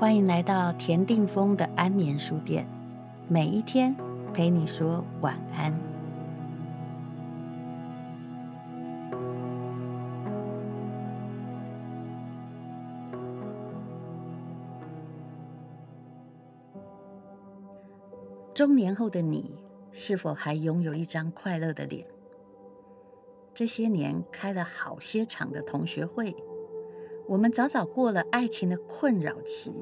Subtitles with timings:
[0.00, 2.66] 欢迎来到田定峰的安眠书店，
[3.28, 3.94] 每一天
[4.32, 5.78] 陪你说晚安。
[18.54, 19.54] 中年后的你，
[19.92, 22.06] 是否还拥有一张快乐的脸？
[23.52, 26.34] 这些年开了好些场的同学会。
[27.30, 29.72] 我们早早过了爱情的困扰期、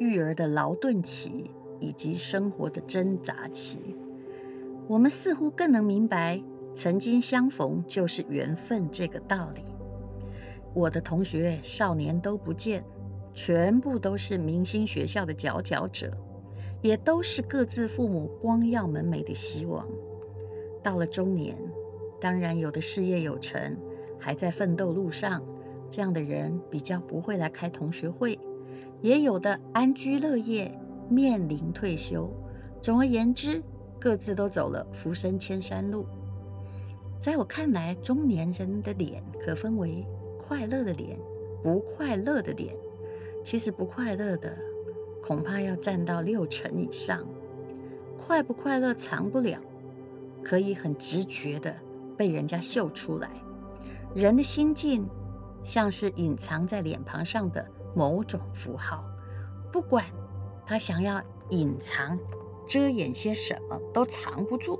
[0.00, 3.96] 育儿的劳顿期以及生活的挣扎期，
[4.88, 6.42] 我们似乎更能明白
[6.74, 9.62] “曾经相逢就是缘分”这个道理。
[10.74, 12.84] 我的同学少年都不见，
[13.32, 16.10] 全部都是明星学校的佼佼者，
[16.80, 19.86] 也都是各自父母光耀门楣的希望。
[20.82, 21.56] 到了中年，
[22.20, 23.76] 当然有的事业有成，
[24.18, 25.40] 还在奋斗路上。
[25.92, 28.38] 这样的人比较不会来开同学会，
[29.02, 30.72] 也有的安居乐业，
[31.10, 32.32] 面临退休。
[32.80, 33.62] 总而言之，
[34.00, 36.06] 各自都走了浮生千山路。
[37.18, 40.06] 在我看来，中年人的脸可分为
[40.38, 41.18] 快乐的脸、
[41.62, 42.74] 不快乐的脸。
[43.44, 44.56] 其实不快乐的
[45.22, 47.22] 恐怕要占到六成以上。
[48.16, 49.60] 快不快乐藏不了，
[50.42, 51.76] 可以很直觉的
[52.16, 53.28] 被人家嗅出来。
[54.14, 55.06] 人的心境。
[55.64, 59.04] 像是隐藏在脸庞上的某种符号，
[59.70, 60.04] 不管
[60.66, 62.18] 他想要隐藏、
[62.66, 64.78] 遮掩些什么，都藏不住。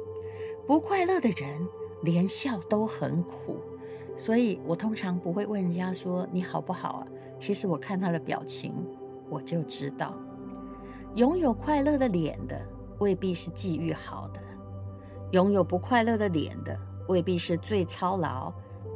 [0.66, 1.66] 不快乐的人
[2.02, 3.60] 连笑都很苦，
[4.16, 7.06] 所以我通常不会问人家说你好不好啊。
[7.38, 8.72] 其实我看他的表情，
[9.28, 10.14] 我就知道，
[11.16, 12.60] 拥有快乐的脸的
[13.00, 14.40] 未必是际遇好的，
[15.32, 18.52] 拥有不快乐的脸的未必是最操劳。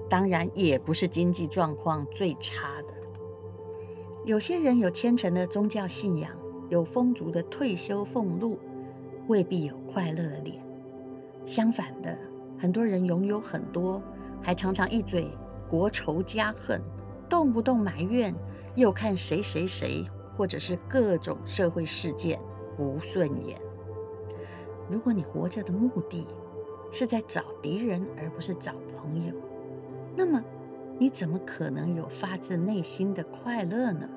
[0.08, 2.94] 当然也不是经济状况最差的。
[4.24, 6.31] 有些人有虔诚的宗教信仰，
[6.69, 8.58] 有丰足的退休俸禄，
[9.28, 10.60] 未必有快乐的脸。
[11.44, 12.19] 相反的，
[12.58, 14.03] 很多人拥有很多，
[14.42, 15.31] 还常常一嘴
[15.69, 16.81] 国仇家恨，
[17.28, 18.34] 动不动埋怨，
[18.75, 20.04] 又看谁谁谁
[20.36, 22.41] 或者是各种社会事件
[22.76, 23.60] 不顺眼。
[24.91, 26.26] 如果你活着的目的
[26.91, 29.32] 是在找敌人，而不是找朋友。
[30.16, 30.43] 那么，
[30.99, 34.09] 你怎么可能有发自内心的快乐呢？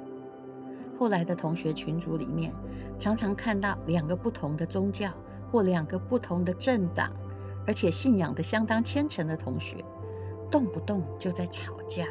[0.97, 2.53] 后来的同学群组里面，
[2.97, 5.11] 常常看到两个不同的宗教
[5.51, 7.11] 或两个不同的政党，
[7.67, 9.83] 而且信仰的相当虔诚的同学，
[10.49, 12.07] 动不动就在吵架，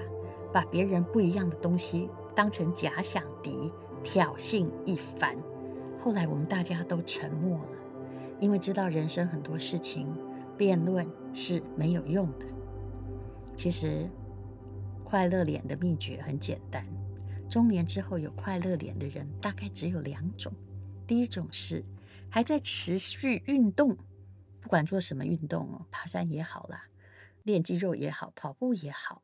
[0.53, 3.73] 把别人不一样的东西当成假想敌，
[4.05, 5.35] 挑衅一番。
[5.99, 7.79] 后来我们大家都沉默了，
[8.39, 10.07] 因为知道人生很多事情，
[10.59, 12.47] 辩论是没有用的。
[13.59, 14.09] 其实，
[15.03, 16.87] 快乐脸的秘诀很简单。
[17.51, 20.53] 中年之后有快乐脸的人，大概只有两种。
[21.09, 21.85] 第一种是
[22.31, 23.99] 还在持续运动，
[24.61, 26.85] 不管做什么运动哦，爬山也好啦，
[27.43, 29.23] 练肌肉也好，跑步也好，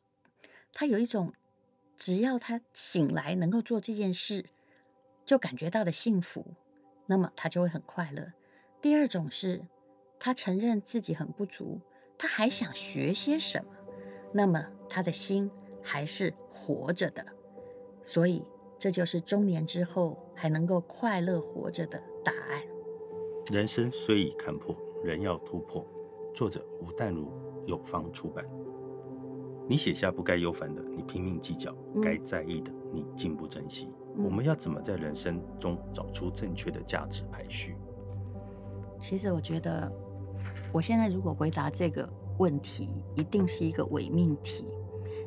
[0.73, 1.33] 他有一种
[1.97, 4.47] 只要他醒来能够做这件事，
[5.25, 6.45] 就感觉到的幸福，
[7.07, 8.33] 那么他就会很快乐。
[8.83, 9.65] 第二种是
[10.19, 11.81] 他承认自己很不足，
[12.19, 13.71] 他还想学些什么。
[14.37, 15.49] 那么他的心
[15.81, 17.25] 还是活着的，
[18.03, 18.45] 所以
[18.77, 22.61] 这就是中年之后还能够快乐活着的答案。
[23.53, 24.75] 人生虽已看破，
[25.05, 25.87] 人要突破。
[26.35, 27.31] 作者吴淡如，
[27.65, 28.45] 有方出版。
[29.69, 31.71] 你写下不该忧烦的，你拼命计较；
[32.03, 33.89] 该在意的，你竟不珍惜。
[34.17, 37.77] 我们要怎么在人生中找出正确的价值排序？
[39.01, 39.93] 其实我觉得，
[40.73, 42.13] 我现在如果回答这个。
[42.39, 44.67] 问题一定是一个伪命题，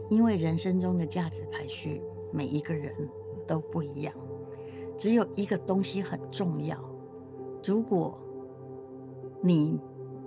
[0.10, 2.02] 因为人生中的价值排序，
[2.32, 2.94] 每一个人
[3.48, 4.14] 都不一样。
[4.98, 6.78] 只有一个东西很重要：
[7.64, 8.18] 如果
[9.42, 9.80] 你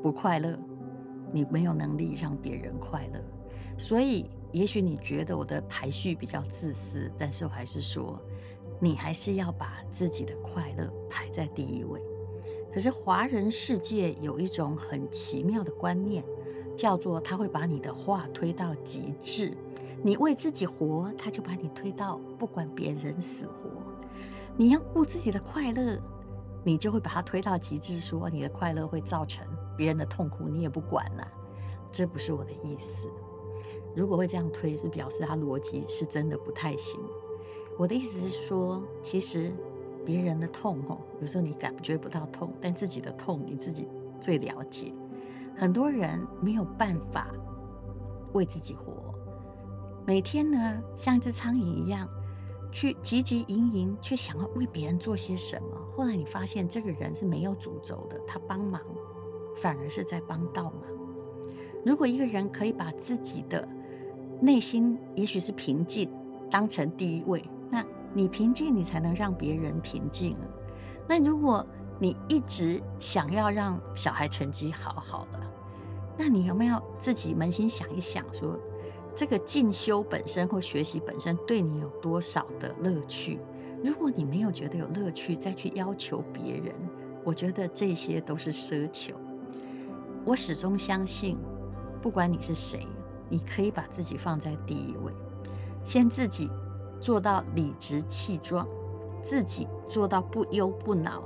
[0.03, 0.59] 不快乐，
[1.33, 3.21] 你没有能力让别人快乐。
[3.77, 8.19] 所以，也许你觉得我的排序比较自私，但是我还是说，
[8.79, 12.01] 你还是要把自己的快乐排在第一位。
[12.73, 16.25] 可是，华人世界有一种很奇妙的观念。
[16.81, 19.55] 叫做他会把你的话推到极致，
[20.03, 23.69] 你为自己活，他就把你推到不管别人死活。
[24.57, 26.01] 你要顾自己的快乐，
[26.65, 29.47] 你就会把他推到极致，说你的快乐会造成
[29.77, 31.29] 别人的痛苦，你也不管了。
[31.93, 33.11] 这不是我的意思。
[33.95, 36.99] 如果会这样推，是表示他逻辑是真的不太行。
[37.77, 39.53] 我的意思是说，其实
[40.03, 43.87] 别人的痛哦，有时候你感觉不到痛，但自己的痛你自己
[44.19, 44.95] 最了解。
[45.61, 47.27] 很多人没有办法
[48.33, 49.15] 为自己活，
[50.07, 52.09] 每天呢像一只苍蝇一样，
[52.73, 55.77] 去汲汲营营，却想要为别人做些什么。
[55.95, 58.81] 后来你发现这个人是没有主轴的，他帮忙
[59.61, 60.83] 反而是在帮倒忙。
[61.85, 63.69] 如果一个人可以把自己的
[64.41, 66.11] 内心也许是平静
[66.51, 67.85] 当成第一位，那
[68.15, 70.35] 你平静，你才能让别人平静。
[71.07, 71.67] 那如果
[71.99, 75.50] 你一直想要让小孩成绩好好了，
[76.23, 78.55] 那你有没有自己扪心想一想，说
[79.17, 83.39] 这个进修本身或学习本身对你有多少的乐趣？
[83.83, 86.75] 如果你没有觉得有乐趣，再去要求别人，
[87.25, 89.15] 我觉得这些都是奢求。
[90.27, 91.39] 我始终相信。
[92.03, 92.87] 不管你是谁，
[93.31, 95.11] 你可以把自己放在第一位，
[95.83, 96.51] 先自己
[97.01, 98.69] 做到理直气壮，
[99.23, 101.23] 自己做到不忧不恼，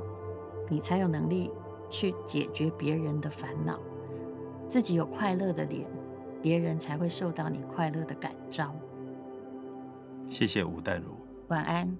[0.68, 1.50] 你才有能力
[1.90, 3.80] 去解决别人的烦恼。
[4.68, 5.86] 自己有快乐的脸，
[6.42, 8.74] 别人才会受到你快乐的感召。
[10.28, 11.12] 谢谢吴淡如，
[11.48, 11.96] 晚安。